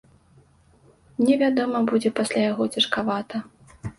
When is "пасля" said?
2.21-2.41